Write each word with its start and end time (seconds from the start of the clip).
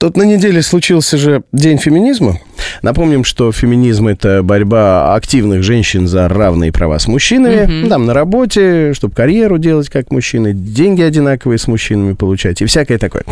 Тут 0.00 0.16
на 0.16 0.22
неделе 0.22 0.62
случился 0.62 1.18
же 1.18 1.42
День 1.52 1.76
феминизма. 1.76 2.40
Напомним, 2.80 3.22
что 3.22 3.52
феминизм– 3.52 4.06
это 4.08 4.42
борьба 4.42 5.14
активных 5.14 5.62
женщин 5.62 6.08
за 6.08 6.26
равные 6.26 6.72
права 6.72 6.98
с 6.98 7.06
мужчинами. 7.06 7.68
Mm-hmm. 7.68 7.88
Там 7.90 8.06
на 8.06 8.14
работе, 8.14 8.94
чтобы 8.94 9.14
карьеру 9.14 9.58
делать 9.58 9.90
как 9.90 10.10
мужчины, 10.10 10.54
деньги 10.54 11.02
одинаковые 11.02 11.58
с 11.58 11.66
мужчинами 11.66 12.14
получать 12.14 12.62
и 12.62 12.64
всякое 12.64 12.96
такое. 12.96 13.24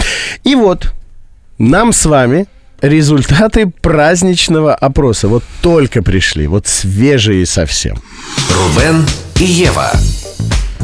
И 0.44 0.54
вот 0.54 0.92
нам 1.56 1.94
с 1.94 2.04
вами 2.04 2.44
результаты 2.82 3.72
праздничного 3.80 4.74
опроса. 4.74 5.28
Вот 5.28 5.44
только 5.62 6.02
пришли, 6.02 6.48
вот 6.48 6.66
свежие 6.66 7.46
совсем. 7.46 7.96
Рубен 8.50 9.06
и 9.40 9.44
Ева. 9.44 9.90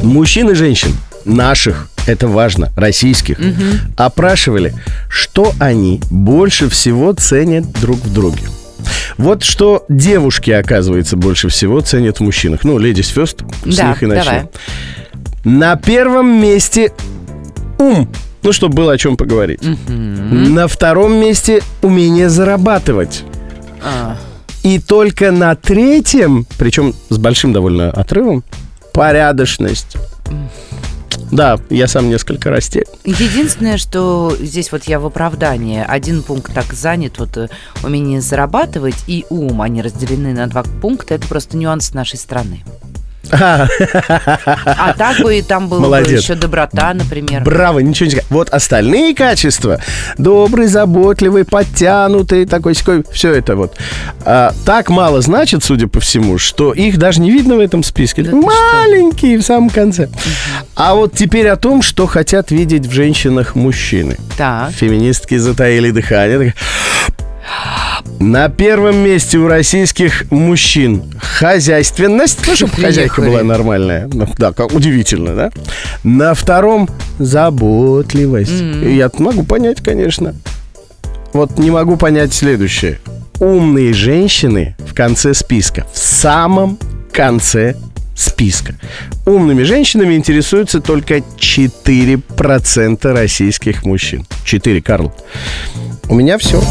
Мужчин 0.03 0.49
и 0.49 0.55
женщин, 0.55 0.93
наших 1.27 1.91
это 2.07 2.29
важно, 2.29 2.71
российских, 2.77 3.39
угу. 3.39 3.93
опрашивали, 3.97 4.75
что 5.15 5.53
они 5.61 6.01
больше 6.11 6.69
всего 6.69 7.13
ценят 7.13 7.71
друг 7.81 7.99
в 7.99 8.13
друге. 8.13 8.43
Вот 9.17 9.45
что 9.45 9.85
девушки, 9.89 10.51
оказывается, 10.51 11.17
больше 11.17 11.49
всего 11.49 11.81
ценят 11.81 12.19
в 12.19 12.21
мужчинах. 12.21 12.65
Ну, 12.65 12.79
ladies 12.81 13.15
first, 13.15 13.45
с 13.65 13.77
да, 13.77 13.91
них 13.91 14.03
и 14.03 14.07
начнем. 14.07 14.25
Давай. 14.25 14.49
На 15.45 15.77
первом 15.77 16.43
месте 16.43 16.93
ум. 17.79 18.09
Ну, 18.43 18.53
чтобы 18.53 18.75
было 18.75 18.93
о 18.93 18.99
чем 18.99 19.17
поговорить. 19.17 19.63
Угу. 19.63 19.93
На 19.93 20.67
втором 20.67 21.15
месте 21.15 21.63
умение 21.81 22.29
зарабатывать. 22.29 23.23
А. 23.83 24.17
И 24.65 24.81
только 24.81 25.31
на 25.31 25.55
третьем, 25.55 26.45
причем 26.59 26.93
с 27.09 27.19
большим 27.19 27.53
довольно 27.53 27.91
отрывом, 27.91 28.43
порядочность. 28.93 29.97
Да, 31.35 31.59
я 31.69 31.89
сам 31.89 32.09
несколько 32.09 32.49
растерян. 32.49 32.87
Единственное, 33.03 33.77
что 33.77 34.37
здесь 34.39 34.71
вот 34.71 34.85
я 34.85 35.01
в 35.01 35.07
оправдании. 35.07 35.85
Один 35.85 36.23
пункт 36.23 36.55
так 36.55 36.73
занят, 36.73 37.19
вот 37.19 37.37
э, 37.37 37.49
умение 37.83 38.21
зарабатывать 38.21 39.03
и 39.09 39.27
ум, 39.31 39.61
они 39.61 39.83
разделены 39.83 40.33
на 40.33 40.47
два 40.47 40.63
пункта. 40.63 41.15
Это 41.15 41.27
просто 41.27 41.57
нюанс 41.57 41.93
нашей 41.93 42.21
страны. 42.21 42.63
А 43.31 44.95
так 44.97 45.21
бы 45.21 45.39
и 45.39 45.43
там 45.43 45.69
была 45.69 45.81
Молодец. 45.81 46.09
бы 46.09 46.15
еще 46.19 46.35
доброта, 46.35 46.95
например. 46.95 47.43
Браво, 47.43 47.79
ничего 47.81 48.07
не 48.07 48.11
сказать. 48.13 48.31
Вот 48.31 48.51
остальные 48.51 49.15
качества. 49.15 49.81
Добрый, 50.19 50.67
заботливый, 50.67 51.45
подтянутый, 51.45 52.47
такой 52.47 52.75
секой. 52.75 53.05
Все 53.13 53.33
это 53.33 53.57
вот. 53.57 53.77
А, 54.25 54.53
так 54.65 54.91
мало 54.91 55.21
значит, 55.21 55.65
судя 55.65 55.89
по 55.89 56.01
всему, 56.01 56.39
что 56.39 56.73
их 56.73 56.99
даже 56.99 57.21
не 57.21 57.31
видно 57.31 57.57
в 57.57 57.61
этом 57.61 57.83
списке. 57.83 58.23
Да 58.23 58.33
Маленькие 58.37 59.39
в 59.39 59.43
самом 59.43 59.71
конце. 59.71 60.09
А 60.75 60.95
вот 60.95 61.15
теперь 61.15 61.49
о 61.49 61.57
том, 61.57 61.83
что 61.83 62.07
хотят 62.07 62.51
видеть 62.51 62.87
в 62.87 62.93
женщинах 62.93 63.55
мужчины. 63.55 64.17
Так. 64.37 64.71
Феминистки 64.73 65.37
затаили 65.37 65.91
дыхание. 65.91 66.55
На 68.25 68.49
первом 68.49 68.97
месте 69.05 69.37
у 69.37 69.47
российских 69.49 70.31
мужчин 70.31 71.03
хозяйственность, 71.21 72.39
ну, 72.47 72.57
чтобы 72.57 72.73
хозяйка 72.73 73.21
была 73.21 73.43
нормальная. 73.43 74.09
Ну, 74.11 74.27
да, 74.39 74.53
как 74.53 74.73
удивительно, 74.73 75.35
да? 75.35 75.53
На 76.05 76.33
втором 76.33 76.89
заботливость. 77.19 78.51
Mm-hmm. 78.51 78.95
Я 78.95 79.11
могу 79.19 79.43
понять, 79.43 79.83
конечно. 79.83 80.35
Вот 81.35 81.59
не 81.59 81.71
могу 81.71 81.99
понять 81.99 82.33
следующее. 82.33 82.99
Умные 83.41 83.93
женщины 83.93 84.75
в 84.79 84.95
конце 84.95 85.35
списка. 85.35 85.85
В 85.93 85.99
самом 85.99 86.79
конце 87.13 87.77
списка. 88.17 88.75
Умными 89.27 89.65
женщинами 89.65 90.15
интересуются 90.15 90.81
только 90.81 91.19
4% 91.19 93.13
российских 93.13 93.85
мужчин. 93.85 94.27
4, 94.45 94.81
Карл. 94.81 95.13
У 96.09 96.15
меня 96.15 96.39
все. 96.39 96.63